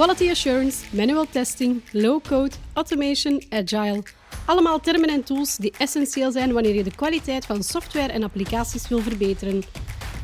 [0.00, 4.02] Quality assurance, manual testing, low-code, automation, agile.
[4.44, 8.88] Allemaal termen en tools die essentieel zijn wanneer je de kwaliteit van software en applicaties
[8.88, 9.62] wil verbeteren.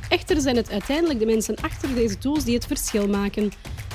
[0.09, 3.53] Echter zijn het uiteindelijk de mensen achter deze tools die het verschil maken.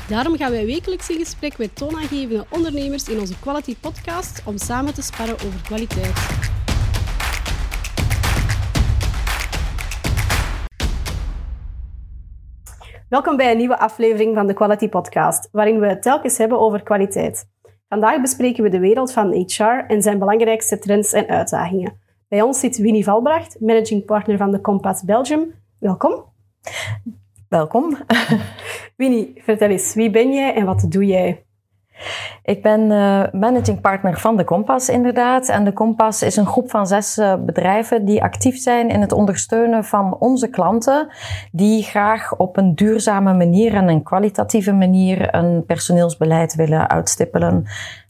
[0.10, 4.94] Daarom gaan wij wekelijks in gesprek met toonaangevende ondernemers in onze Quality Podcast om samen
[4.94, 6.41] te sparren over kwaliteit.
[13.12, 16.84] Welkom bij een nieuwe aflevering van de Quality Podcast, waarin we het telkens hebben over
[16.84, 17.46] kwaliteit.
[17.88, 22.00] Vandaag bespreken we de wereld van HR en zijn belangrijkste trends en uitdagingen.
[22.28, 25.54] Bij ons zit Winnie Valbracht, managing partner van de Compass Belgium.
[25.80, 26.24] Welkom.
[27.50, 27.98] Welkom.
[28.98, 31.46] Winnie, vertel eens, wie ben jij en wat doe jij?
[32.44, 35.50] Ik ben uh, managing partner van de Kompas, inderdaad.
[35.50, 39.12] En de Kompas is een groep van zes uh, bedrijven die actief zijn in het
[39.12, 41.08] ondersteunen van onze klanten,
[41.52, 47.66] die graag op een duurzame manier en een kwalitatieve manier een personeelsbeleid willen uitstippelen.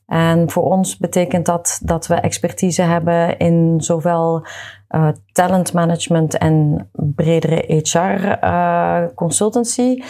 [0.08, 4.46] En voor ons betekent dat dat we expertise hebben in zowel
[4.90, 10.04] uh, talent management en bredere HR uh, consultancy.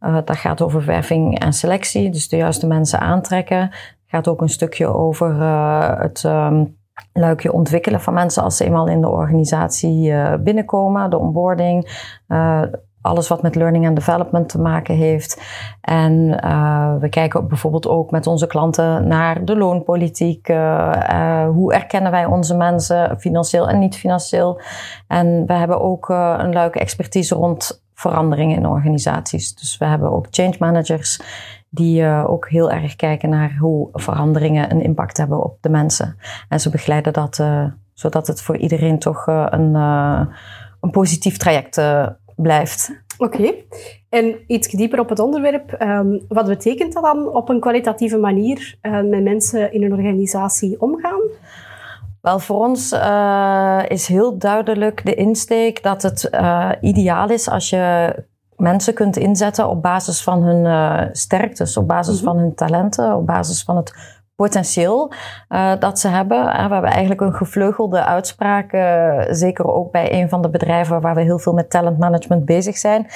[0.00, 3.70] Uh, dat gaat over werving en selectie, dus de juiste mensen aantrekken.
[4.06, 5.42] Gaat ook een stukje over
[6.00, 6.76] het um,
[7.12, 11.88] luikje ontwikkelen van mensen als ze eenmaal in de organisatie binnenkomen, de onboarding
[13.00, 15.42] alles wat met learning and development te maken heeft.
[15.80, 16.28] En
[17.00, 20.46] we kijken bijvoorbeeld ook met onze klanten naar de loonpolitiek.
[21.52, 24.60] Hoe erkennen wij onze mensen financieel en niet financieel?
[25.06, 29.54] En we hebben ook een leuke expertise rond veranderingen in organisaties.
[29.54, 31.20] Dus we hebben ook change managers
[31.70, 36.16] die ook heel erg kijken naar hoe veranderingen een impact hebben op de mensen.
[36.48, 37.44] En ze begeleiden dat
[37.92, 39.74] zodat het voor iedereen toch een,
[40.80, 41.80] een positief traject
[42.36, 43.02] blijft.
[43.18, 43.54] Oké.
[44.08, 45.76] En iets dieper op het onderwerp.
[45.82, 51.20] Um, wat betekent dat dan op een kwalitatieve manier met mensen in een organisatie omgaan?
[52.28, 57.70] Wel, voor ons uh, is heel duidelijk de insteek dat het uh, ideaal is als
[57.70, 58.14] je
[58.56, 62.34] mensen kunt inzetten op basis van hun sterktes, op basis mm -hmm.
[62.34, 65.12] van hun talenten, op basis van het potentieel
[65.48, 66.38] uh, dat ze hebben.
[66.38, 71.00] Uh, we hebben eigenlijk een gevleugelde uitspraak, uh, zeker ook bij een van de bedrijven
[71.00, 73.06] waar we heel veel met talent management bezig zijn.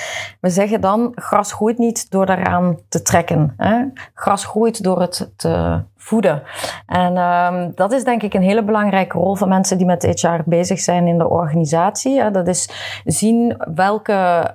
[0.40, 3.54] We zeggen dan, gras groeit niet door daaraan te trekken.
[3.56, 3.84] Hè?
[4.14, 6.42] Gras groeit door het te voeden.
[6.86, 10.42] En um, dat is denk ik een hele belangrijke rol van mensen die met HR
[10.44, 12.30] bezig zijn in de organisatie.
[12.30, 12.68] Dat is
[13.04, 14.50] zien welke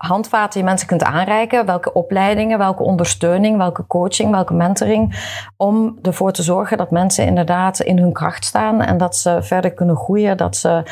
[0.00, 1.66] handvaten je mensen kunt aanreiken.
[1.66, 5.14] Welke opleidingen, welke ondersteuning, welke coaching, welke mentoring.
[5.56, 9.72] Om ervoor te zorgen dat mensen inderdaad in hun kracht staan en dat ze verder
[9.72, 10.36] kunnen groeien.
[10.36, 10.82] Dat ze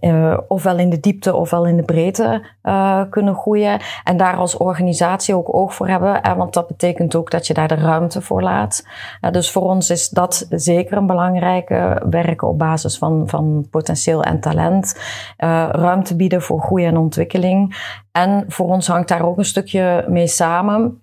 [0.00, 3.80] uh, ofwel in de diepte ofwel in de breedte uh, kunnen groeien.
[4.04, 6.20] En daar als organisatie ook oog voor hebben.
[6.26, 8.86] Uh, want dat betekent ook dat je daar de ruimte voor laat.
[9.30, 12.02] dus voor ons is dat zeker een belangrijke.
[12.10, 15.00] Werken op basis van, van potentieel en talent.
[15.70, 17.76] ruimte bieden voor groei en ontwikkeling.
[18.12, 21.02] En voor ons hangt daar ook een stukje mee samen.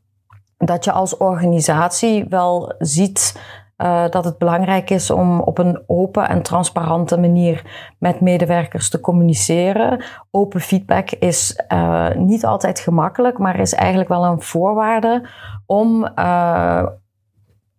[0.58, 3.36] Dat je als organisatie wel ziet
[3.78, 7.62] uh, dat het belangrijk is om op een open en transparante manier
[7.98, 10.04] met medewerkers te communiceren.
[10.32, 15.30] Open feedback is uh, niet altijd gemakkelijk, maar is eigenlijk wel een voorwaarde
[15.66, 16.86] om uh,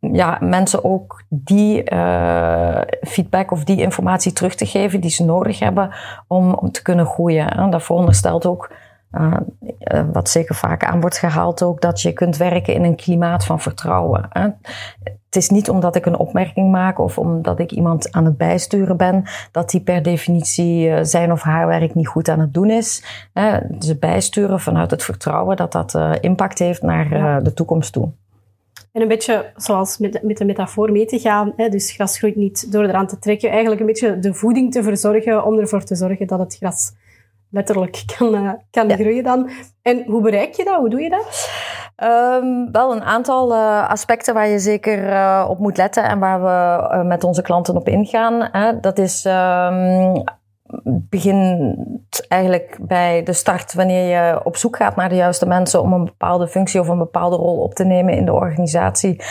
[0.01, 1.83] ja, mensen ook die
[3.01, 5.95] feedback of die informatie terug te geven die ze nodig hebben
[6.27, 7.51] om, om te kunnen groeien.
[7.51, 8.73] En dat veronderstelt ook
[10.13, 13.61] wat zeker vaak aan wordt gehaald ook, dat je kunt werken in een klimaat van
[13.61, 14.27] vertrouwen.
[14.29, 14.49] Hè.
[15.29, 18.97] Het is niet omdat ik een opmerking maak of omdat ik iemand aan het bijsturen
[18.97, 19.23] ben,
[19.53, 23.05] dat die per definitie uh, zijn of haar werk niet goed aan het doen is.
[23.69, 27.41] Dus bijsturen vanuit het vertrouwen dat dat uh, impact heeft naar ja.
[27.41, 28.11] de toekomst toe.
[28.93, 32.37] En een beetje zoals met, met de metafoor mee te gaan, hè, dus gras groeit
[32.37, 35.95] niet door eraan te trekken, eigenlijk een beetje de voeding te verzorgen om ervoor te
[35.95, 36.93] zorgen dat het gras
[37.51, 38.97] letterlijk kan, kan ja.
[38.97, 39.51] groeien dan.
[39.83, 40.77] En hoe bereik je dat?
[40.77, 41.51] Hoe doe je dat?
[42.03, 46.43] Um, wel een aantal uh, aspecten waar je zeker uh, op moet letten en waar
[46.43, 48.49] we met onze klanten op ingaan.
[48.53, 48.81] Hè.
[48.81, 50.23] Dat is um,
[50.85, 51.77] begint
[52.29, 56.05] eigenlijk bij de start wanneer je op zoek gaat naar de juiste mensen om een
[56.05, 59.23] bepaalde functie of een bepaalde rol op te nemen in de organisatie.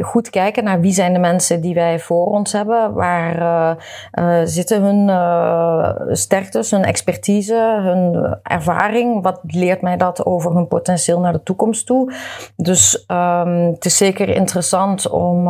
[0.00, 3.70] goed kijken naar wie zijn de mensen die wij voor ons hebben, waar uh,
[4.14, 10.68] uh, zitten hun uh, sterktes, hun expertise, hun ervaring, wat leert mij dat over hun
[10.68, 12.12] potentieel naar de toekomst toe.
[12.56, 15.42] Dus um, het is zeker interessant om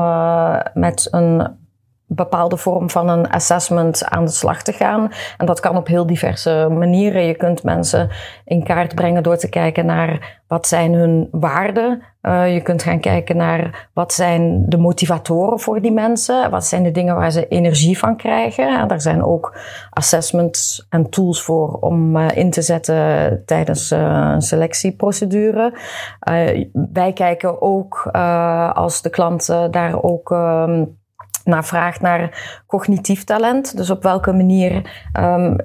[0.75, 1.59] met een
[2.13, 5.13] bepaalde vorm van een assessment aan de slag te gaan.
[5.39, 7.23] En dat kan op heel diverse manieren.
[7.23, 8.11] Je kunt mensen
[8.45, 12.03] in kaart brengen door te kijken naar wat zijn hun waarden.
[12.23, 16.51] Uh, je kunt gaan kijken naar wat zijn de motivatoren voor die mensen.
[16.51, 18.81] Wat zijn de dingen waar ze energie van krijgen.
[18.81, 19.59] En daar zijn ook
[19.91, 25.79] assessments en tools voor om uh, in te zetten tijdens uh, een selectieprocedure.
[26.93, 28.07] wij kijken ook
[28.75, 30.99] als de klant daar ook um,
[31.45, 33.77] naar vraagt naar cognitief talent.
[33.77, 35.57] Dus op welke manier um,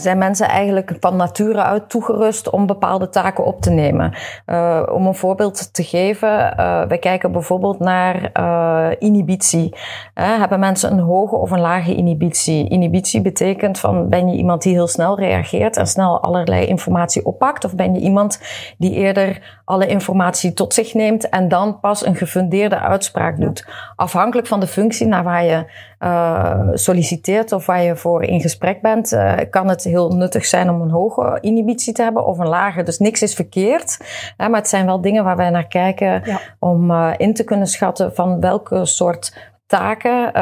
[0.00, 4.14] zijn mensen eigenlijk van nature uit toegerust om bepaalde taken op te nemen.
[4.46, 9.76] Uh, om een voorbeeld te geven, uh, wij kijken bijvoorbeeld naar uh, inhibitie.
[10.14, 12.68] hebben mensen een hoge of een lage inhibitie?
[12.68, 17.64] Inhibitie betekent van ben je iemand die heel snel reageert en snel allerlei informatie oppakt,
[17.64, 18.40] of ben je iemand
[18.78, 23.66] die eerder alle informatie tot zich neemt en dan pas een gefundeerde uitspraak doet.
[23.96, 25.66] Afhankelijk van de functie naar waar je
[26.00, 30.70] uh, solliciteert of waar je voor in gesprek bent, uh, kan het heel nuttig zijn
[30.70, 32.82] om een hoge inhibitie te hebben of een lage.
[32.82, 33.98] Dus niks is verkeerd.
[34.36, 36.40] Hè, maar het zijn wel dingen waar wij naar kijken ja.
[36.58, 39.36] om uh, in te kunnen schatten van welke soort
[39.66, 40.32] taken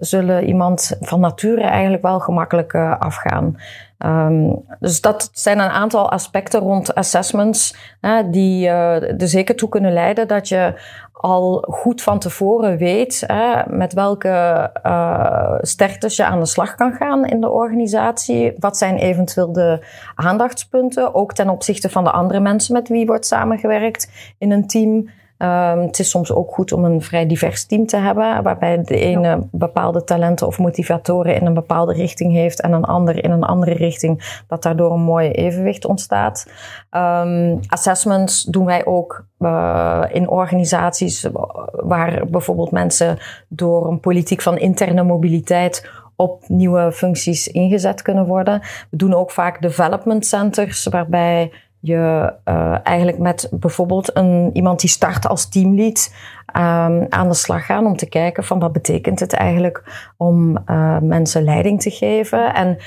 [0.00, 3.56] zullen iemand van nature eigenlijk wel gemakkelijk afgaan.
[3.98, 9.68] Um, dus dat zijn een aantal aspecten rond assessments hè, die uh, er zeker toe
[9.68, 10.74] kunnen leiden dat je
[11.16, 16.92] al goed van tevoren weet hè, met welke uh, sterktes je aan de slag kan
[16.92, 18.52] gaan in de organisatie.
[18.58, 23.26] Wat zijn eventueel de aandachtspunten, ook ten opzichte van de andere mensen met wie wordt
[23.26, 25.08] samengewerkt in een team.
[25.38, 28.98] Um, het is soms ook goed om een vrij divers team te hebben, waarbij de
[28.98, 33.42] ene bepaalde talenten of motivatoren in een bepaalde richting heeft en een ander in een
[33.42, 36.50] andere richting, dat daardoor een mooi evenwicht ontstaat.
[36.90, 41.28] Um, assessments doen wij ook uh, in organisaties
[41.72, 43.18] waar bijvoorbeeld mensen
[43.48, 48.60] door een politiek van interne mobiliteit op nieuwe functies ingezet kunnen worden.
[48.90, 54.90] We doen ook vaak development centers, waarbij je uh, eigenlijk met bijvoorbeeld een, iemand die
[54.90, 56.14] start als teamlead
[56.56, 60.98] um, aan de slag gaan om te kijken van wat betekent het eigenlijk om uh,
[60.98, 62.78] mensen leiding te geven en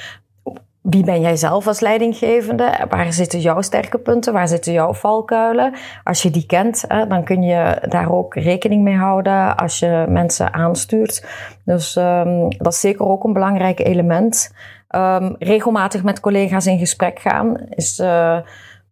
[0.81, 2.85] wie ben jij zelf als leidinggevende?
[2.89, 4.33] Waar zitten jouw sterke punten?
[4.33, 5.73] Waar zitten jouw valkuilen?
[6.03, 10.53] Als je die kent, dan kun je daar ook rekening mee houden als je mensen
[10.53, 11.25] aanstuurt.
[11.65, 14.53] Dus um, dat is zeker ook een belangrijk element.
[14.95, 18.37] Um, regelmatig met collega's in gesprek gaan is uh,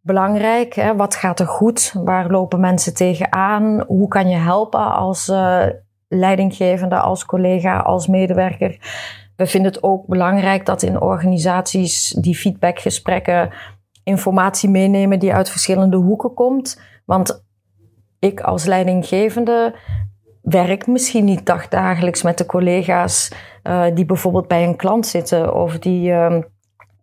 [0.07, 0.73] belangrijk.
[0.73, 0.95] Hè?
[0.95, 1.93] Wat gaat er goed?
[2.03, 3.83] Waar lopen mensen tegenaan?
[3.87, 5.63] Hoe kan je helpen als uh,
[6.07, 8.77] leidinggevende, als collega, als medewerker?
[9.35, 13.49] We vinden het ook belangrijk dat in organisaties die feedbackgesprekken
[14.03, 16.81] informatie meenemen die uit verschillende hoeken komt.
[17.05, 17.45] Want
[18.19, 19.75] ik als leidinggevende
[20.41, 23.31] werk misschien niet dagdagelijks met de collega's
[23.63, 26.37] uh, die bijvoorbeeld bij een klant zitten of die uh,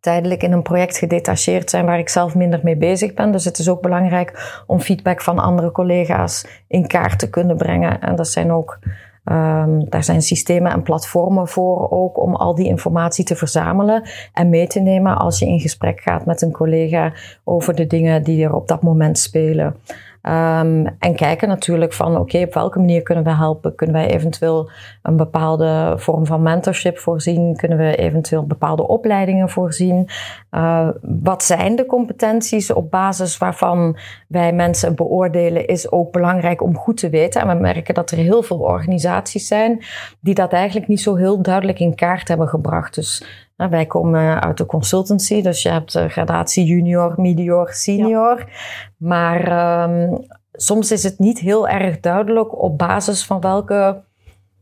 [0.05, 3.33] tijdelijk in een project gedetacheerd zijn waar ik zelf minder mee bezig ben.
[3.33, 8.01] Dus het is ook belangrijk om feedback van andere collega's in kaart te kunnen brengen.
[8.01, 8.79] En dat zijn ook,
[9.25, 14.03] um, daar zijn systemen en platformen voor ook om al die informatie te verzamelen
[14.33, 17.13] en mee te nemen als je in gesprek gaat met een collega
[17.45, 19.77] over de dingen die er op dat moment spelen.
[20.27, 23.75] Um, en kijken natuurlijk van oké, op welke manier kunnen we helpen?
[23.75, 24.71] Kunnen wij eventueel
[25.03, 27.57] een bepaalde vorm van mentorship voorzien?
[27.57, 30.09] Kunnen we eventueel bepaalde opleidingen voorzien?
[30.51, 33.97] Uh, wat zijn de competenties op basis waarvan
[34.29, 37.41] wij mensen beoordelen, is ook belangrijk om goed te weten.
[37.41, 39.85] En we merken dat er heel veel organisaties zijn
[40.21, 42.95] die dat eigenlijk niet zo heel duidelijk in kaart hebben gebracht.
[42.95, 43.25] Dus
[43.57, 48.39] nou, wij komen uit de consultancy, dus je hebt uh, gradatie junior, medior, senior.
[48.39, 48.47] Ja.
[48.97, 54.03] Maar um, soms is het niet heel erg duidelijk op basis van welke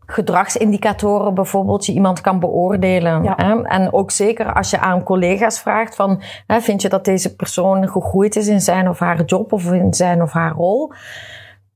[0.06, 3.22] gedragsindicatoren bijvoorbeeld je iemand kan beoordelen.
[3.22, 3.34] Ja.
[3.36, 3.62] Hè?
[3.62, 7.88] En ook zeker als je aan collega's vraagt van, hè, vind je dat deze persoon
[7.88, 10.92] gegroeid is in zijn of haar job of in zijn of haar rol?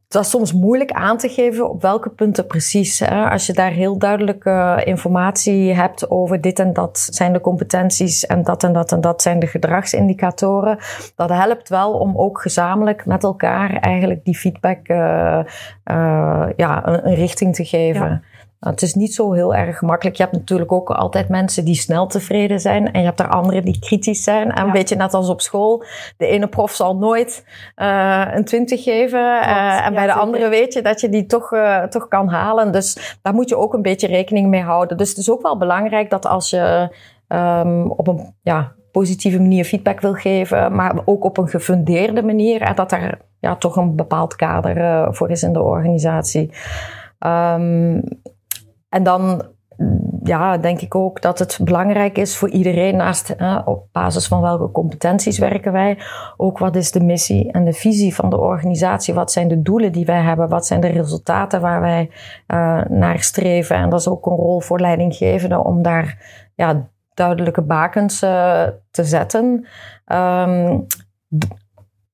[0.08, 2.98] Dat is soms moeilijk aan te geven op welke punten precies.
[2.98, 3.30] Hè?
[3.30, 8.42] Als je daar heel duidelijke informatie hebt over dit en dat zijn de competenties en
[8.42, 10.78] dat en dat en dat zijn de gedragsindicatoren.
[11.14, 15.40] Dat helpt wel om ook gezamenlijk met elkaar eigenlijk die feedback uh,
[15.90, 18.22] uh, ja, een, richting te geven.
[18.60, 20.16] Nou, het is niet zo heel erg gemakkelijk.
[20.16, 22.92] Je hebt natuurlijk ook altijd mensen die snel tevreden zijn.
[22.92, 24.50] En je hebt er anderen die kritisch zijn.
[24.52, 24.66] En ja.
[24.66, 25.84] een beetje net als op school.
[26.16, 27.44] De ene prof zal nooit
[27.76, 29.20] uh, een 20 geven.
[29.20, 32.72] Uh, en bij de andere weet je dat je die toch, uh, toch kan halen.
[32.72, 34.96] Dus daar moet je ook een beetje rekening mee houden.
[34.96, 36.94] Dus het is ook wel belangrijk dat als je
[37.28, 40.74] um, op een ja, positieve manier feedback wil geven.
[40.74, 42.74] Maar ook op een gefundeerde manier.
[42.74, 46.50] dat er ja, toch een bepaald kader voor is in de organisatie.
[47.18, 48.02] Um,
[48.96, 49.42] en dan
[50.22, 53.34] ja, denk ik ook dat het belangrijk is voor iedereen, naast
[53.64, 55.98] op basis van welke competenties werken wij,
[56.36, 59.14] ook wat is de missie en de visie van de organisatie?
[59.14, 60.48] Wat zijn de doelen die wij hebben?
[60.48, 62.10] Wat zijn de resultaten waar wij
[62.48, 63.76] uh, naar streven?
[63.76, 66.18] En dat is ook een rol voor leidinggevenden om daar
[66.54, 69.66] ja, duidelijke bakens uh, te zetten.
[70.12, 70.86] Um,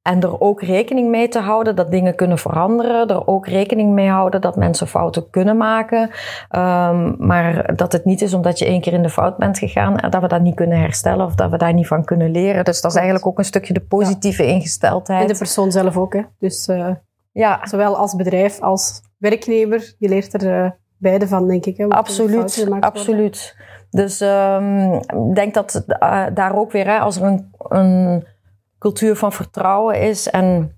[0.03, 3.09] en er ook rekening mee te houden dat dingen kunnen veranderen.
[3.09, 6.11] Er ook rekening mee houden dat mensen fouten kunnen maken.
[6.57, 9.97] Um, maar dat het niet is omdat je één keer in de fout bent gegaan,
[10.11, 12.65] dat we dat niet kunnen herstellen of dat we daar niet van kunnen leren.
[12.65, 15.21] Dus dat is eigenlijk ook een stukje de positieve ingesteldheid.
[15.21, 16.13] En de persoon zelf ook.
[16.13, 16.23] Hè?
[16.39, 16.89] Dus uh,
[17.33, 17.61] ja.
[17.63, 21.77] zowel als bedrijf als werknemer, je leert er uh, beide van, denk ik.
[21.77, 23.57] Hè, absoluut, absoluut.
[23.91, 28.25] Dus um, ik denk dat uh, daar ook weer, hè, als er een, een
[28.83, 30.77] cultuur van vertrouwen is en,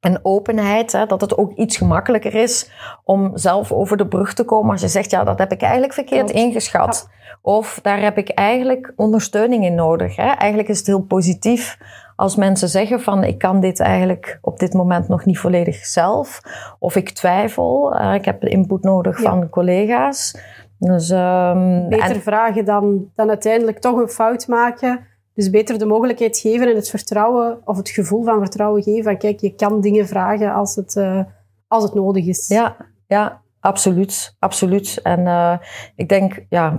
[0.00, 0.92] en openheid.
[0.92, 2.70] Hè, dat het ook iets gemakkelijker is
[3.04, 5.92] om zelf over de brug te komen als je zegt, ja, dat heb ik eigenlijk
[5.92, 7.08] verkeerd ingeschat.
[7.42, 10.16] Of daar heb ik eigenlijk ondersteuning in nodig.
[10.16, 10.28] Hè.
[10.28, 11.78] Eigenlijk is het heel positief
[12.16, 16.40] als mensen zeggen van ik kan dit eigenlijk op dit moment nog niet volledig zelf.
[16.78, 20.38] Of ik twijfel, uh, ik heb input nodig van collega's.
[20.78, 25.08] Dus, um, Beter vragen dan, dan uiteindelijk toch een fout maken.
[25.40, 29.04] Dus beter de mogelijkheid geven en het vertrouwen of het gevoel van vertrouwen geven.
[29.04, 31.24] Van kijk, je kan dingen vragen als het, uh,
[31.68, 32.48] als het nodig is.
[32.48, 33.42] Ja, ja.
[33.60, 35.00] Absoluut, absoluut.
[35.02, 35.54] En uh,
[35.96, 36.78] ik denk, ja,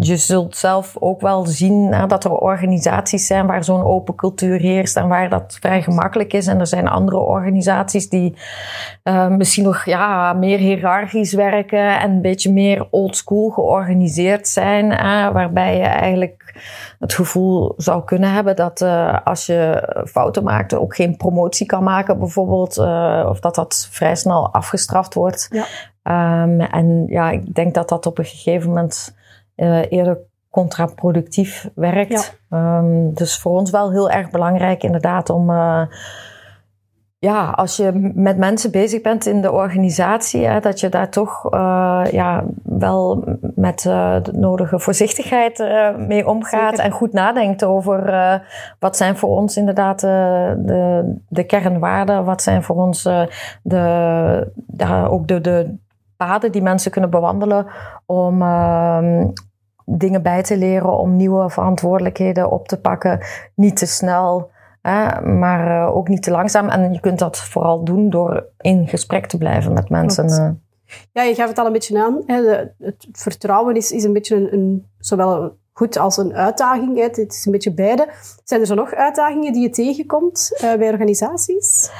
[0.00, 4.96] je zult zelf ook wel zien dat er organisaties zijn waar zo'n open cultuur heerst
[4.96, 6.46] en waar dat vrij gemakkelijk is.
[6.46, 8.36] En er zijn andere organisaties die
[9.04, 14.88] uh, misschien nog ja, meer hiërarchisch werken en een beetje meer old school georganiseerd zijn.
[15.32, 16.54] Waarbij je eigenlijk
[16.98, 21.82] het gevoel zou kunnen hebben dat uh, als je fouten maakt, ook geen promotie kan
[21.82, 22.78] maken, bijvoorbeeld.
[23.26, 25.48] of dat dat vrij snel afgestraft wordt.
[25.50, 25.64] Ja.
[26.02, 29.16] Um, en ja, ik denk dat dat op een gegeven moment
[29.56, 30.18] uh, eerder
[30.50, 32.38] contraproductief werkt.
[32.50, 32.78] Ja.
[32.78, 35.50] Um, dus voor ons wel heel erg belangrijk inderdaad om...
[35.50, 35.82] Uh,
[37.20, 41.54] ja, als je met mensen bezig bent in de organisatie, hè, dat je daar toch
[41.54, 46.84] uh, ja, wel met uh, de nodige voorzichtigheid uh, mee omgaat Zeker.
[46.84, 48.42] en goed nadenkt over
[48.78, 53.02] wat zijn voor ons inderdaad de, de kernwaarden, wat zijn voor ons
[53.62, 55.74] de, ja, ook de, de,
[56.26, 57.66] paden die mensen kunnen bewandelen
[58.06, 59.24] om uh,
[59.84, 63.20] dingen bij te leren, om nieuwe verantwoordelijkheden op te pakken.
[63.54, 64.50] Niet te snel,
[64.82, 66.68] hè, maar uh, ook niet te langzaam.
[66.68, 70.28] En je kunt dat vooral doen door in gesprek te blijven met mensen.
[70.28, 70.50] Uh.
[71.12, 72.22] Ja, je gaf het al een beetje aan.
[72.26, 72.40] Hè.
[72.42, 76.96] De, het vertrouwen is, is een beetje een, een zowel goed als een uitdaging.
[76.96, 77.02] Hè.
[77.02, 78.08] Het is een beetje beide.
[78.44, 81.90] Zijn er zo nog uitdagingen die je tegenkomt uh, bij organisaties?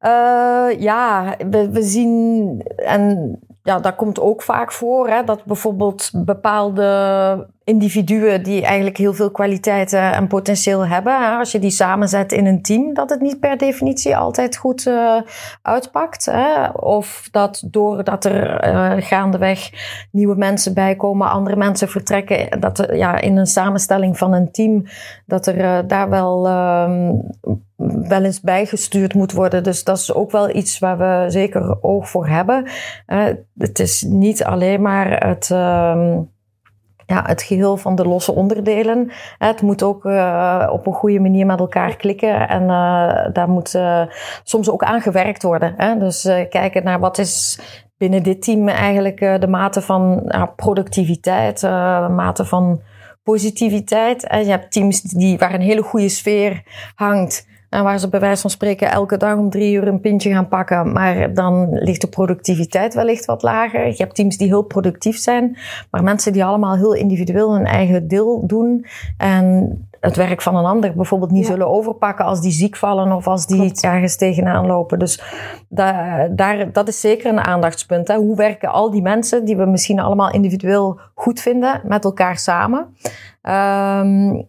[0.00, 5.08] Uh, ja, we, we zien en ja, dat komt ook vaak voor.
[5.08, 11.52] Hè, dat bijvoorbeeld bepaalde individuen die eigenlijk heel veel kwaliteiten en potentieel hebben, hè, als
[11.52, 15.20] je die samenzet in een team, dat het niet per definitie altijd goed uh,
[15.62, 16.24] uitpakt.
[16.24, 16.68] Hè.
[16.68, 19.70] Of dat doordat er uh, gaandeweg
[20.10, 24.84] nieuwe mensen bijkomen, andere mensen vertrekken, dat ja, in een samenstelling van een team,
[25.26, 27.22] dat er uh, daar wel um,
[28.08, 29.62] wel eens bijgestuurd moet worden.
[29.62, 32.68] Dus dat is ook wel iets waar we zeker oog voor hebben.
[33.58, 35.50] Het is niet alleen maar het.
[37.10, 39.10] Ja, het geheel van de losse onderdelen.
[39.38, 42.48] Het moet ook uh, op een goede manier met elkaar klikken.
[42.48, 44.02] En uh, daar moet uh,
[44.42, 45.74] soms ook aan gewerkt worden.
[45.76, 45.98] Hè?
[45.98, 47.60] Dus kijken naar wat is
[47.98, 51.62] binnen dit team eigenlijk de mate van productiviteit,
[52.10, 52.80] mate van
[53.22, 54.26] positiviteit.
[54.26, 56.62] En je hebt teams die, waar een hele goede sfeer
[56.94, 57.48] hangt.
[57.70, 60.48] En waar ze bij wijze van spreken elke dag om drie uur een pintje gaan
[60.48, 60.92] pakken.
[60.92, 63.86] Maar dan ligt de productiviteit wellicht wat lager.
[63.86, 65.56] Je hebt teams die heel productief zijn.
[65.90, 68.86] Maar mensen die allemaal heel individueel hun eigen deel doen.
[69.16, 71.50] En het werk van een ander bijvoorbeeld niet ja.
[71.50, 73.82] zullen overpakken als die ziek vallen of als die Klopt.
[73.82, 74.98] ergens tegenaan lopen.
[74.98, 75.22] Dus
[75.68, 78.08] daar, daar, dat is zeker een aandachtspunt.
[78.08, 78.16] Hè.
[78.16, 82.96] Hoe werken al die mensen die we misschien allemaal individueel goed vinden met elkaar samen?
[83.42, 84.48] Um,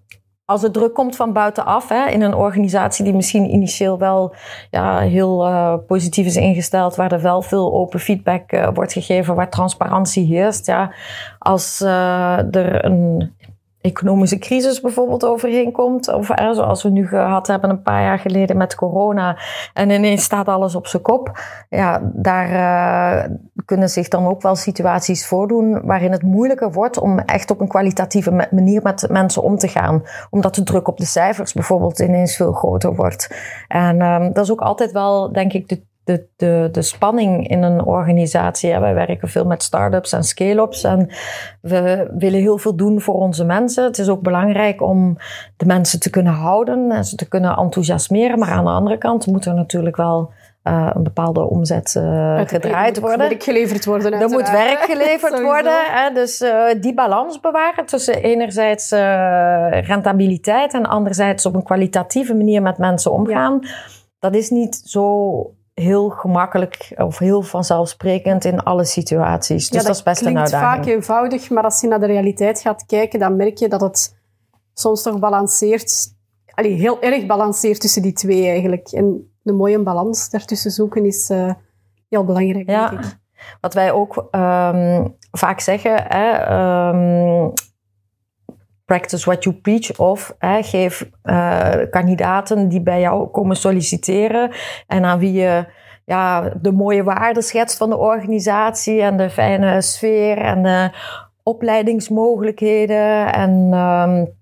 [0.51, 4.35] als het druk komt van buitenaf, hè, in een organisatie die misschien initieel wel
[4.69, 9.35] ja, heel uh, positief is ingesteld, waar er wel veel open feedback uh, wordt gegeven,
[9.35, 10.65] waar transparantie heerst.
[10.65, 10.93] Ja,
[11.39, 13.33] als uh, er een
[13.81, 16.13] economische crisis bijvoorbeeld overheen komt.
[16.13, 19.37] Of eh, zoals we nu gehad hebben een paar jaar geleden met corona.
[19.73, 21.39] En ineens staat alles op zijn kop.
[21.69, 23.35] Ja, daar uh,
[23.65, 27.67] kunnen zich dan ook wel situaties voordoen waarin het moeilijker wordt om echt op een
[27.67, 30.03] kwalitatieve manier met mensen om te gaan.
[30.29, 33.35] Omdat de druk op de cijfers bijvoorbeeld ineens veel groter wordt.
[33.67, 37.63] En um, dat is ook altijd wel, denk ik, de de, de, de spanning in
[37.63, 38.79] een organisatie.
[38.79, 41.09] Wij werken veel met start-ups en scale-ups en
[41.61, 43.83] we willen heel veel doen voor onze mensen.
[43.83, 45.17] Het is ook belangrijk om
[45.57, 48.39] de mensen te kunnen houden en ze te kunnen enthousiasmeren.
[48.39, 50.31] Maar aan de andere kant moet er natuurlijk wel
[50.63, 53.19] uh, een bepaalde omzet uh, gedraaid worden.
[53.19, 54.13] Er moet werk geleverd worden.
[54.13, 55.85] Er moet werk geleverd worden.
[55.85, 56.13] Hè?
[56.13, 58.89] Dus uh, die balans bewaren tussen enerzijds
[59.87, 63.59] rentabiliteit en anderzijds op een kwalitatieve manier met mensen omgaan.
[63.61, 63.69] Ja.
[64.19, 69.69] Dat is niet zo heel gemakkelijk of heel vanzelfsprekend in alle situaties.
[69.69, 70.75] Dus ja, dat, is best een uitdaging.
[70.75, 73.81] Het vaak eenvoudig, maar als je naar de realiteit gaat kijken, dan merk je dat
[73.81, 74.19] het
[74.73, 76.15] soms toch balanceert.
[76.53, 78.87] Allee, heel erg balanceert tussen die twee eigenlijk.
[78.87, 81.53] En een mooie balans daartussen zoeken is uh,
[82.09, 82.89] heel belangrijk, ja.
[82.89, 83.19] denk ik.
[83.61, 87.53] Wat wij ook um, vaak zeggen, hè, um,
[88.91, 89.99] practice what you preach.
[89.99, 94.51] Of geef uh, kandidaten die bij jou komen solliciteren
[94.87, 95.65] en aan wie je
[96.05, 100.89] ja, de mooie waarden schetst van de organisatie en de fijne sfeer en de
[101.43, 104.39] opleidingsmogelijkheden en um,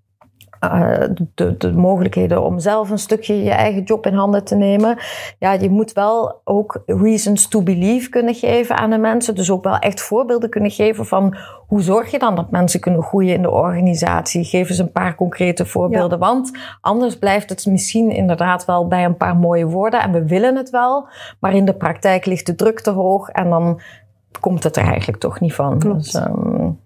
[0.63, 1.03] uh,
[1.35, 4.97] de, de, mogelijkheden om zelf een stukje je eigen job in handen te nemen.
[5.39, 9.35] Ja, je moet wel ook reasons to believe kunnen geven aan de mensen.
[9.35, 11.37] Dus ook wel echt voorbeelden kunnen geven van
[11.67, 14.43] hoe zorg je dan dat mensen kunnen groeien in de organisatie.
[14.43, 16.19] Geef eens een paar concrete voorbeelden.
[16.19, 16.51] Want
[16.81, 20.01] anders blijft het misschien inderdaad wel bij een paar mooie woorden.
[20.01, 21.07] En we willen het wel,
[21.39, 23.81] maar in de praktijk ligt de druk te hoog en dan
[24.39, 25.79] komt het er eigenlijk toch niet van.
[25.79, 26.03] Klopt.
[26.03, 26.79] Dus, um,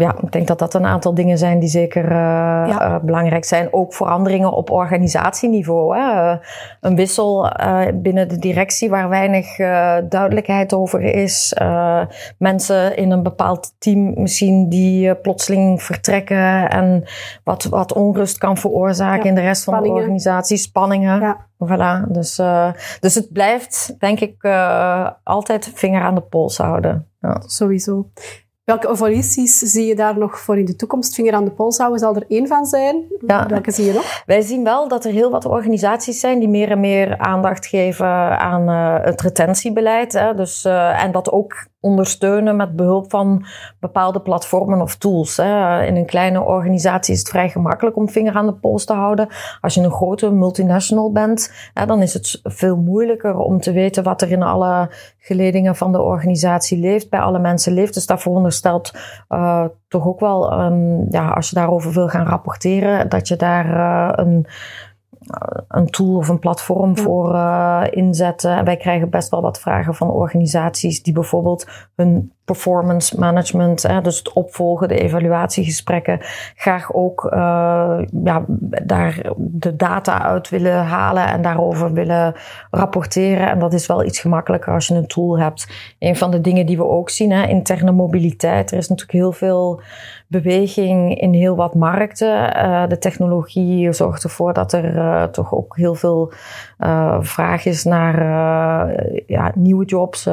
[0.00, 2.88] ja, ik denk dat dat een aantal dingen zijn die zeker uh, ja.
[2.88, 3.72] uh, belangrijk zijn.
[3.72, 5.96] Ook veranderingen op organisatieniveau.
[5.96, 6.32] Hè.
[6.32, 6.38] Uh,
[6.80, 7.52] een wissel
[7.94, 9.56] binnen de directie waar weinig
[10.08, 11.54] duidelijkheid over is.
[12.38, 17.04] mensen in een bepaald team misschien die plotseling vertrekken en
[17.44, 19.28] wat, wat onrust kan veroorzaken ja.
[19.28, 20.56] in de rest van de organisatie.
[20.56, 21.20] Spanningen.
[21.20, 21.46] Ja.
[21.64, 22.12] Voilà.
[22.12, 22.40] Dus,
[23.00, 24.44] dus het blijft, denk ik,
[25.24, 27.06] altijd vinger aan de pols houden.
[27.46, 28.06] Sowieso.
[28.70, 31.14] Welke evoluties zie je daar nog voor in de toekomst?
[31.14, 33.04] Vinger aan de pols houden zal er één van zijn.
[33.26, 33.46] Ja.
[33.46, 34.22] Welke zie je nog?
[34.26, 38.06] Wij zien wel dat er heel wat organisaties zijn die meer en meer aandacht geven
[38.38, 40.12] aan uh, het retentiebeleid.
[40.12, 40.34] Hè.
[40.34, 43.44] Dus, uh, en dat ook ondersteunen met behulp van
[43.80, 45.36] bepaalde platformen of tools.
[45.36, 45.82] Hè.
[45.84, 49.28] In een kleine organisatie is het vrij gemakkelijk om vinger aan de pols te houden.
[49.60, 54.02] Als je een grote multinational bent, hè, dan is het veel moeilijker om te weten
[54.02, 57.94] wat er in alle geledingen van de organisatie leeft, bij alle mensen leeft.
[57.94, 58.92] Dus dat veronderstelt
[59.28, 63.66] uh, toch ook wel, um, ja, als je daarover wil gaan rapporteren, dat je daar
[63.66, 64.46] uh, een
[65.68, 68.64] een tool of een platform voor uh, inzetten.
[68.64, 74.32] wij krijgen best wel wat vragen van organisaties die bijvoorbeeld hun performance management, dus het
[74.32, 76.18] opvolgen, de evaluatiegesprekken,
[76.56, 78.44] graag ook uh, ja,
[78.82, 82.34] daar de data uit willen halen en daarover willen
[82.70, 83.48] rapporteren.
[83.50, 85.68] En dat is wel iets gemakkelijker als je een tool hebt.
[85.98, 88.70] Een van de dingen die we ook zien, hè, interne mobiliteit.
[88.70, 89.80] Er is natuurlijk heel veel
[90.26, 92.56] beweging in heel wat markten.
[92.56, 96.32] Uh, de technologie zorgt ervoor dat er uh, toch ook heel veel
[97.20, 98.18] vraag is naar
[99.26, 100.28] ja, nieuwe jobs.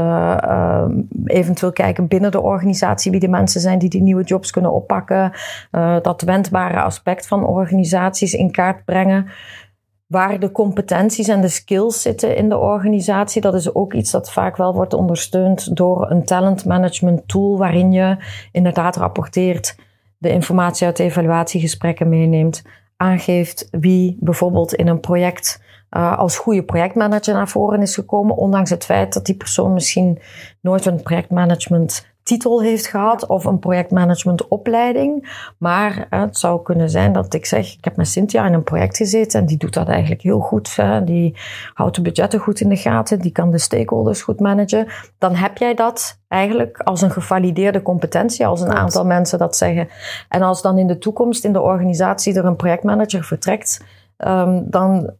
[1.25, 5.31] eventueel kijken binnen de organisatie wie de mensen zijn die die nieuwe jobs kunnen oppakken.
[6.01, 9.27] dat wendbare aspect van organisaties in kaart brengen
[10.07, 13.41] waar de competenties en de skills zitten in de organisatie.
[13.41, 17.91] Dat is ook iets dat vaak wel wordt ondersteund door een talent management tool, waarin
[17.91, 18.17] je
[18.51, 19.75] inderdaad rapporteert
[20.17, 22.63] de informatie uit evaluatiegesprekken meeneemt,
[22.97, 28.69] aangeeft wie bijvoorbeeld in een project uh, als goede projectmanager naar voren is gekomen, ondanks
[28.69, 30.19] het feit dat die persoon misschien
[30.61, 35.29] nooit een projectmanagement titel heeft gehad of een projectmanagementopleiding.
[35.57, 38.97] Maar het zou kunnen zijn dat ik zeg, ik heb met Cynthia in een project
[38.97, 40.75] gezeten en die doet dat eigenlijk heel goed.
[40.75, 41.03] Hè.
[41.03, 41.35] Die
[41.73, 44.87] houdt de budgetten goed in de gaten, die kan de stakeholders goed managen.
[45.17, 49.87] Dan heb jij dat eigenlijk als een gevalideerde competentie, als een aantal mensen dat zeggen.
[50.29, 53.83] En als dan in de toekomst in de organisatie er een projectmanager vertrekt,
[54.17, 55.13] um, dan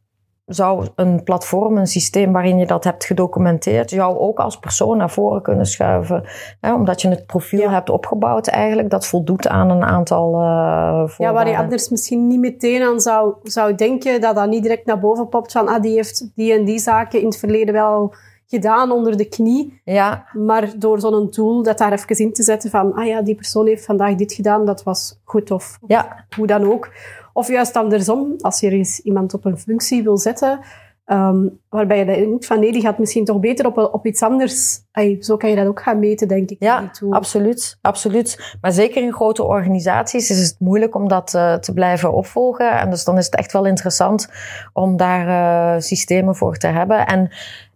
[0.48, 5.10] zou een platform, een systeem waarin je dat hebt gedocumenteerd, jou ook als persoon naar
[5.10, 6.24] voren kunnen schuiven.
[6.62, 11.34] Hè, omdat je het profiel hebt opgebouwd eigenlijk, dat voldoet aan een aantal uh, Ja,
[11.34, 15.00] waar je anders misschien niet meteen aan zou, zou denken, dat dat niet direct naar
[15.00, 18.14] boven popt van, ah, die heeft die en die zaken in het verleden wel
[18.48, 19.82] gedaan onder de knie.
[19.84, 20.26] Ja.
[20.34, 23.68] Maar door zo'n tool dat daar even in te zetten van, ah ja, die persoon
[23.68, 26.26] heeft vandaag dit gedaan, dat was goed of, ja.
[26.36, 26.90] hoe dan ook.
[27.38, 30.60] Of juist andersom, als je eens iemand op een functie wil zetten,
[31.06, 34.80] um, waarbij je denkt van nee, die gaat misschien toch beter op, op iets anders.
[34.92, 36.58] Ay, zo kan je dat ook gaan meten, denk ik.
[36.60, 38.58] Ja, absoluut, absoluut.
[38.62, 42.80] Maar zeker in grote organisaties is het moeilijk om dat uh, te blijven opvolgen.
[42.80, 44.30] En dus dan is het echt wel interessant
[44.74, 47.06] om daar uh, systemen voor te hebben.
[47.06, 47.30] En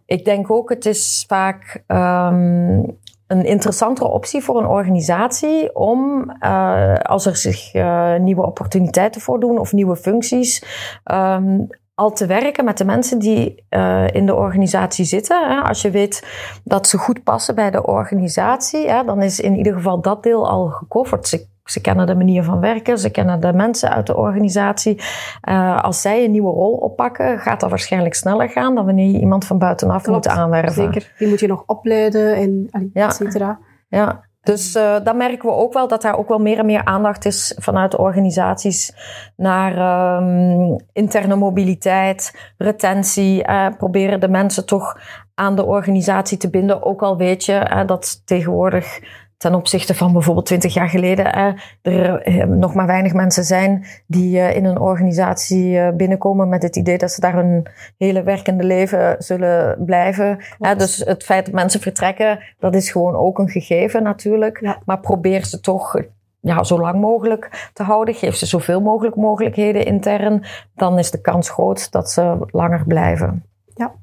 [0.06, 2.98] ik denk ook, het is vaak um,
[3.32, 9.58] een interessantere optie voor een organisatie om, uh, als er zich uh, nieuwe opportuniteiten voordoen
[9.58, 10.64] of nieuwe functies,
[11.12, 15.48] um, al te werken met de mensen die uh, in de organisatie zitten.
[15.48, 15.60] Hè.
[15.60, 16.26] Als je weet
[16.64, 20.68] dat ze goed passen bij de organisatie, dan is in ieder geval dat deel al
[20.68, 21.50] gecoverd.
[21.72, 25.00] Ze kennen de manier van werken, ze kennen de mensen uit de organisatie.
[25.48, 29.20] Uh, als zij een nieuwe rol oppakken, gaat dat waarschijnlijk sneller gaan dan wanneer je
[29.20, 30.72] iemand van buitenaf Klopt, moet aanwerven.
[30.72, 33.06] Zeker, die moet je nog opleiden en Ja.
[33.06, 33.58] et cetera.
[33.88, 34.30] Ja.
[34.42, 37.24] Dus uh, dan merken we ook wel dat daar ook wel meer en meer aandacht
[37.24, 38.94] is vanuit organisaties
[39.36, 43.48] naar um, interne mobiliteit, retentie.
[43.48, 44.98] Uh, proberen de mensen toch
[45.34, 46.82] aan de organisatie te binden.
[46.82, 49.00] Ook al weet je uh, dat tegenwoordig
[49.42, 51.38] ten opzichte van bijvoorbeeld twintig jaar geleden
[51.82, 56.76] uh, er nog maar weinig mensen zijn die uh, in een organisatie binnenkomen met het
[56.76, 57.66] idee dat ze daar hun
[57.98, 60.38] hele werkende leven zullen blijven.
[60.76, 64.60] dus het feit dat mensen vertrekken, dat is gewoon ook een gegeven natuurlijk.
[64.60, 64.82] Ja.
[64.84, 66.02] Maar probeer ze toch
[66.40, 68.14] ja, zo lang mogelijk te houden.
[68.14, 70.44] Geef ze zoveel mogelijk mogelijkheden intern.
[70.74, 73.44] Dan is de kans groot dat ze langer blijven.
[73.74, 73.94] Ja.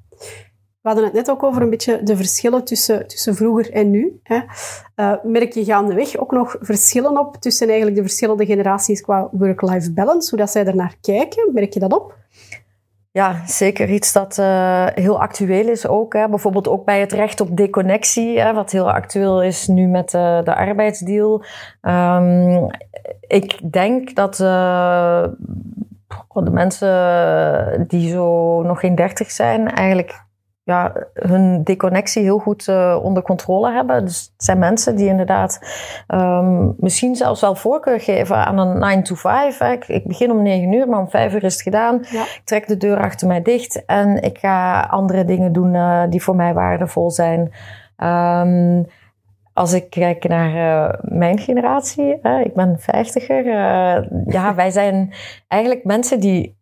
[0.82, 4.20] We hadden het net ook over een beetje de verschillen tussen, tussen vroeger en nu.
[4.24, 4.39] Hè.
[4.96, 9.94] Uh, merk je gaandeweg ook nog verschillen op tussen eigenlijk de verschillende generaties qua work-life
[9.94, 11.54] balance, hoe dat zij ernaar kijken?
[11.54, 12.18] Merk je dat op?
[13.12, 16.13] Ja, zeker iets dat uh, heel actueel is ook.
[16.13, 16.30] Hè.
[16.30, 20.44] Bijvoorbeeld ook bij het recht op deconnectie, hè, wat heel actueel is nu met uh,
[20.44, 21.44] de arbeidsdeal.
[21.82, 22.68] Um,
[23.28, 25.38] ik denk dat de
[26.52, 30.28] mensen die zo nog geen dertig zijn, eigenlijk
[30.69, 34.05] ja, hun deconnectie heel goed uh, onder controle hebben.
[34.05, 35.60] Dus het zijn mensen die inderdaad
[36.08, 39.58] um, misschien zelfs wel voorkeur geven aan een 9 to 5.
[39.58, 39.71] Hè.
[39.71, 41.99] Ik, ik, begin om 9 uur, maar om 5 uur is het gedaan.
[42.10, 42.21] Ja.
[42.21, 46.23] Ik trek de deur achter mij dicht en ik ga andere dingen doen uh, die
[46.23, 47.51] voor mij waardevol zijn.
[47.97, 48.86] Um,
[49.53, 53.45] als ik kijk naar uh, mijn generatie, ik ben vijftiger.
[54.25, 55.13] Ja, wij zijn
[55.47, 56.58] eigenlijk mensen die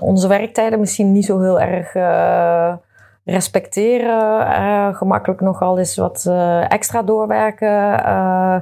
[0.00, 1.94] onze werktijden misschien niet zo heel erg
[3.26, 4.40] respecteren.
[4.40, 7.68] Uh, gemakkelijk nogal eens wat uh, extra doorwerken.
[7.68, 8.56] Uh,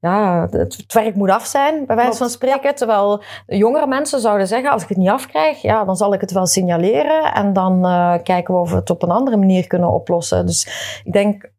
[0.00, 2.74] ja, het, het, werk moet af zijn, bij wijze van spreken.
[2.74, 6.32] Terwijl jongere mensen zouden zeggen, als ik het niet afkrijg, ja, dan zal ik het
[6.32, 7.34] wel signaleren.
[7.34, 7.82] En dan
[8.22, 10.46] kijken we of we het op een andere manier kunnen oplossen.
[10.46, 11.50] Dus ik denk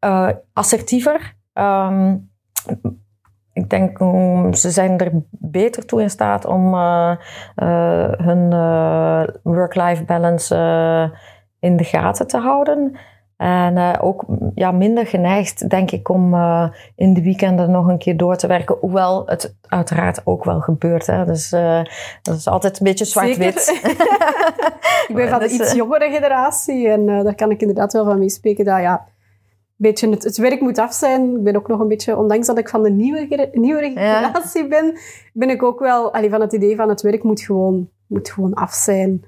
[0.53, 1.35] assertiever.
[1.53, 2.29] Um,
[3.53, 6.73] ik denk, um, ze zijn er beter toe in staat om
[8.17, 8.49] hun
[9.43, 10.55] work-life balance
[11.65, 12.95] in de gaten te houden.
[13.37, 14.25] En uh, ook
[14.55, 18.47] ja, minder geneigd, denk ik, om uh, in de weekenden nog een keer door te
[18.47, 18.77] werken.
[18.79, 21.07] Hoewel het uiteraard ook wel gebeurt.
[21.07, 21.25] Hè.
[21.25, 21.81] Dus uh,
[22.21, 23.69] dat is altijd een beetje zwart-wit.
[25.07, 28.65] ik ben van de iets jongere generatie en daar kan ik inderdaad wel van meespreken.
[28.65, 29.07] Dat ja,
[29.75, 31.35] beetje het, het, werk moet af zijn.
[31.35, 34.67] Ik ben ook nog een beetje, ondanks dat ik van de nieuwe, nieuwere generatie ja.
[34.67, 34.97] ben,
[35.33, 38.53] ben ik ook wel allee, van het idee van het werk moet gewoon, moet gewoon
[38.53, 39.25] af zijn.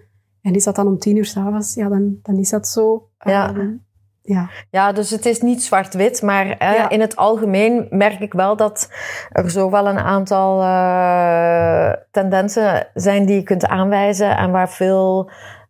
[0.48, 1.74] En is dat dan om tien uur s'avonds?
[1.74, 3.10] Ja, dan, dan is dat zo.
[3.20, 3.50] Ja.
[3.50, 3.86] Um,
[4.22, 4.50] ja.
[4.70, 6.90] ja, dus het is niet zwart-wit, maar eh, ja.
[6.90, 8.92] in het algemeen merk ik wel dat
[9.32, 15.30] er zo wel een aantal uh, tendensen zijn die je kunt aanwijzen en waar veel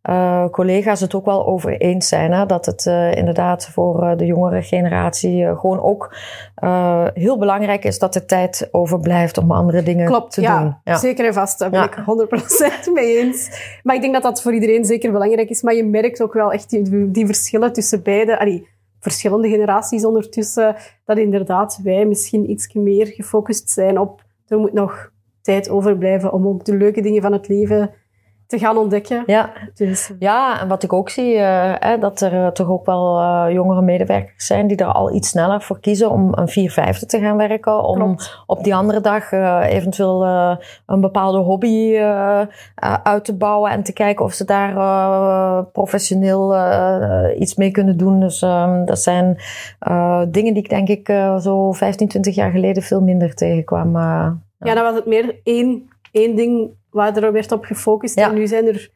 [0.10, 2.32] uh, collega's het ook wel over eens zijn.
[2.32, 2.46] Hè?
[2.46, 6.16] Dat het uh, inderdaad voor uh, de jongere generatie gewoon ook
[7.14, 10.76] heel belangrijk is dat er tijd overblijft om andere dingen Klopt, te ja, doen.
[10.84, 11.60] Ja, zeker en vast.
[11.60, 11.96] Daar ben ik
[12.90, 13.50] 100% mee eens.
[13.84, 15.62] Maar ik denk dat dat voor iedereen zeker belangrijk is.
[15.62, 18.40] Maar je merkt ook wel echt die, die verschillen tussen beide.
[18.40, 18.68] Allee,
[19.00, 20.76] verschillende generaties ondertussen.
[21.06, 24.26] Dat inderdaad wij misschien iets meer gefocust zijn op...
[24.48, 27.92] Er moet nog tijd overblijven om ook de leuke dingen van het leven
[28.48, 29.24] te gaan ontdekken.
[29.26, 32.86] Ja, dus, ja en wat ik ook zie, uh, hè, dat er uh, toch ook
[32.86, 36.72] wel uh, jongere medewerkers zijn die er al iets sneller voor kiezen om een 4
[36.72, 37.84] 5 te gaan werken.
[37.84, 38.44] Om Klopt.
[38.46, 39.32] op die andere dag
[39.62, 40.26] eventueel
[40.86, 41.98] een bepaalde hobby
[43.04, 46.56] uit te bouwen en te kijken of ze daar professioneel
[47.38, 48.20] iets mee kunnen doen.
[48.20, 49.38] Dus um, dat zijn
[50.28, 51.08] dingen die ik denk ik
[51.40, 53.98] zo 15, 20 jaar geleden veel minder tegenkwam.
[53.98, 58.16] ja, dan was het meer één, één ding waar er werd op gefocust.
[58.16, 58.30] Ja.
[58.30, 58.92] En nu zijn er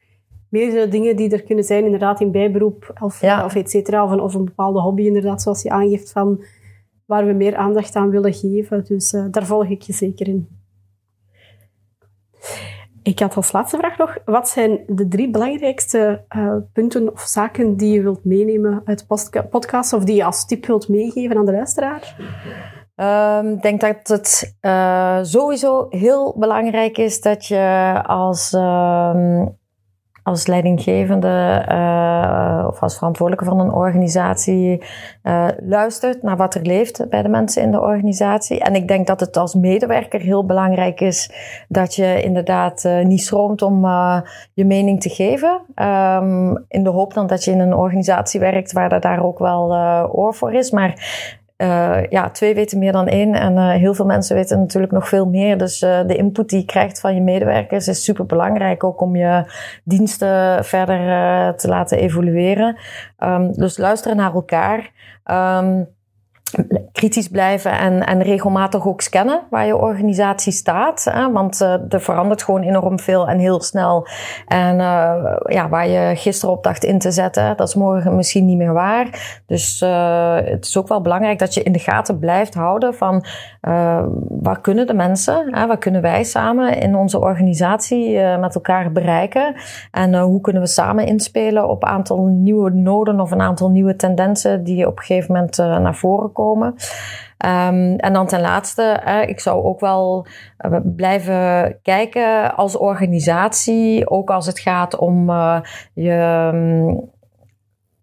[0.49, 3.45] meerdere dingen die er kunnen zijn, inderdaad in bijberoep of, Ja.
[3.45, 4.03] of et cetera.
[4.03, 6.43] Of een, of een bepaalde hobby, inderdaad, zoals je aangeeft, van
[7.05, 8.83] waar we meer aandacht aan willen geven.
[8.85, 10.47] Dus uh, daar volg ik je zeker in.
[13.03, 17.75] Ik had als laatste vraag nog, wat zijn de drie belangrijkste uh, punten of zaken
[17.75, 21.45] die je wilt meenemen uit de podcast of die je als tip wilt meegeven aan
[21.45, 22.15] de luisteraar?
[23.53, 29.59] Ik denk dat het uh, sowieso heel belangrijk is dat je als um,
[30.23, 34.83] als leidinggevende uh, of als verantwoordelijke van een organisatie
[35.23, 38.59] uh, luistert naar wat er leeft bij de mensen in de organisatie.
[38.59, 41.31] En ik denk dat het als medewerker heel belangrijk is
[41.67, 43.85] dat je inderdaad niet schroomt om
[44.53, 45.61] je mening te geven.
[45.75, 49.73] Um, in de hoop dan dat je in een organisatie werkt waar daar ook wel
[50.11, 50.71] oor voor is.
[50.71, 50.93] Maar
[51.61, 53.33] uh, ja, twee weten meer dan één.
[53.33, 55.57] En uh, heel veel mensen weten natuurlijk nog veel meer.
[55.57, 58.83] Dus uh, de input die je krijgt van je medewerkers is super belangrijk.
[58.83, 59.43] Ook om je
[59.83, 62.77] diensten verder te laten evolueren.
[63.19, 64.91] Um, dus luisteren naar elkaar.
[65.31, 65.87] Um,
[66.91, 67.71] kritisch blijven
[68.05, 71.03] en, regelmatig ook scannen waar je organisatie staat.
[71.03, 71.31] Hè?
[71.31, 74.07] Want uh, er verandert gewoon enorm veel en heel snel.
[74.47, 78.45] En uh, ja, waar je gisteren op dacht in te zetten, dat is morgen misschien
[78.45, 79.39] niet meer waar.
[79.45, 83.25] Dus uh, het is ook wel belangrijk dat je in de gaten blijft houden van
[84.29, 85.67] waar kunnen de mensen, hè?
[85.67, 89.55] wat kunnen wij samen in onze organisatie met elkaar bereiken.
[89.91, 93.95] En hoe kunnen we samen inspelen op een aantal nieuwe noden of een aantal nieuwe
[93.95, 96.40] tendensen die op een gegeven moment naar voren komen
[97.45, 100.25] Um, en dan ten laatste, ik zou ook wel
[100.59, 105.59] uh, blijven kijken als organisatie, ook als het gaat om uh,
[105.93, 106.49] je.
[106.53, 107.09] Um,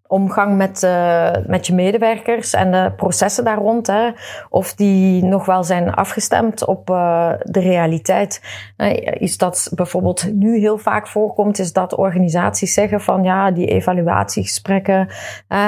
[0.09, 3.87] omgang met, uh, met je medewerkers en de processen daar rond.
[3.87, 4.09] Hè,
[4.49, 8.41] of die nog wel zijn afgestemd op uh, de realiteit.
[8.77, 13.67] Uh, is dat bijvoorbeeld nu heel vaak voorkomt, is dat organisaties zeggen van ja, die
[13.67, 15.07] evaluatiegesprekken,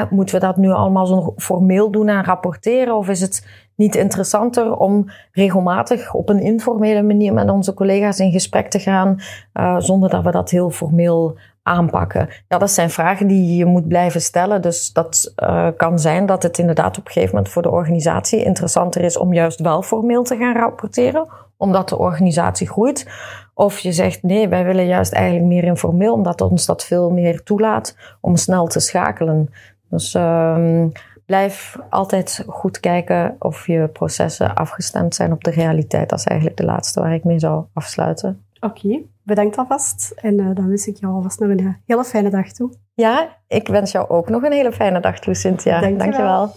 [0.10, 2.96] moeten we dat nu allemaal zo formeel doen en rapporteren?
[2.96, 3.48] Of is het
[3.82, 9.20] niet interessanter om regelmatig op een informele manier met onze collega's in gesprek te gaan,
[9.54, 12.30] uh, zonder dat we dat heel formeel aanpakken?
[12.48, 14.62] Ja, dat zijn vragen die je moet blijven stellen.
[14.62, 18.44] Dus dat uh, kan zijn dat het inderdaad op een gegeven moment voor de organisatie
[18.44, 23.08] interessanter is om juist wel formeel te gaan rapporteren, omdat de organisatie groeit.
[23.54, 27.44] Of je zegt nee, wij willen juist eigenlijk meer informeel, omdat ons dat veel meer
[27.44, 29.50] toelaat om snel te schakelen.
[29.90, 30.86] Dus uh,
[31.32, 36.10] blijf altijd goed kijken of je processen afgestemd zijn op de realiteit.
[36.10, 38.46] Dat is eigenlijk de laatste waar ik mee zou afsluiten.
[38.60, 40.14] Oké, bedankt alvast.
[40.16, 42.70] En uh, dan wens ik jou alvast nog een hele fijne dag toe.
[42.94, 45.80] Ja, ik wens jou ook nog een hele fijne dag toe, Cynthia.
[45.80, 46.56] Dank je wel.